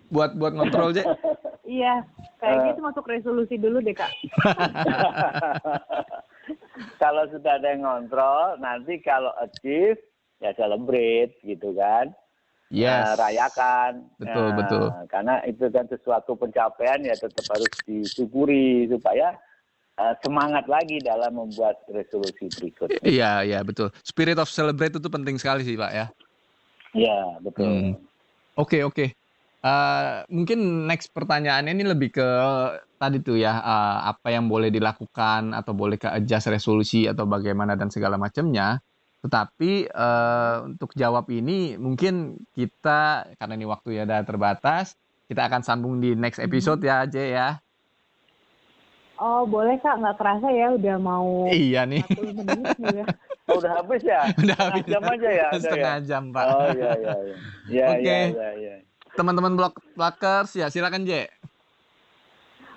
[0.10, 1.06] Buat buat kontrol J.
[1.70, 2.42] Iya, Eh.
[2.42, 4.10] kayaknya itu masuk resolusi dulu deh kak.
[7.02, 10.02] kalau sudah ada yang kontrol nanti kalau achieve
[10.42, 12.10] ya celebrate gitu kan
[12.70, 13.18] Yes.
[13.18, 13.92] Nah, rayakan
[14.22, 14.86] Betul, Nah, betul.
[15.10, 19.34] karena itu kan sesuatu pencapaian ya tetap harus disyukuri supaya
[19.98, 23.90] eh, semangat lagi dalam membuat resolusi berikutnya Iya, iya betul.
[24.06, 26.06] Spirit of celebrate itu penting sekali sih, Pak ya.
[26.94, 27.94] ya betul Hmm.
[28.58, 29.14] Oke, oke.
[29.60, 32.28] Eh, mungkin next pertanyaannya ini lebih ke
[32.96, 37.76] tadi tuh ya, eh, apa yang boleh dilakukan atau boleh ke adjust resolusi atau bagaimana
[37.76, 38.80] dan segala macamnya.
[39.20, 44.96] Tetapi eh, untuk jawab ini mungkin kita karena ini waktu ya udah terbatas,
[45.28, 47.50] kita akan sambung di next episode ya, J ya.
[49.20, 53.06] Oh boleh kak, nggak kerasa ya udah mau Iya nih, 40 menit nih ya.
[53.52, 54.88] Oh, udah habis ya udah Setengah habis.
[54.88, 56.44] jam aja ya udah Setengah ya jam, Pak.
[56.48, 57.36] oh iya iya iya
[57.68, 58.00] iya Oke.
[58.00, 61.30] iya iya iya Teman-teman blog blockers ya silakan J.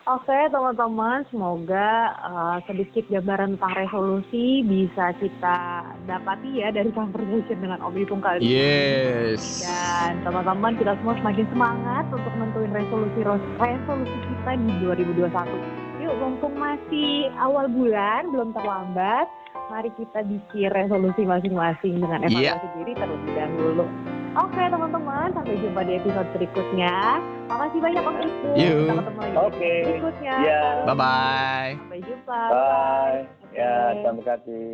[0.03, 7.79] Oke teman-teman, semoga uh, sedikit gambaran tentang resolusi bisa kita dapati ya dari conversation dengan
[7.79, 8.50] Om Ipung kali ini.
[8.50, 9.63] Yes.
[9.63, 13.21] Dan teman-teman kita semua semakin semangat untuk nentuin resolusi
[13.63, 15.92] resolusi kita di 2021.
[16.03, 19.31] Yuk, mumpung masih awal bulan, belum terlambat.
[19.71, 22.59] Mari kita bikin resolusi masing-masing dengan Iya.
[22.59, 23.87] evaluasi diri terlebih dahulu.
[24.35, 27.21] Oke teman-teman, sampai jumpa di episode berikutnya.
[27.46, 28.17] Makasih banyak Om.
[28.17, 29.53] Kita ketemu lagi di Oke.
[29.63, 30.35] episode berikutnya.
[30.40, 31.71] ya Bye bye.
[31.79, 32.40] Sampai jumpa.
[32.48, 33.17] bye
[33.53, 34.00] ya Oke.
[34.03, 34.69] sampai kasih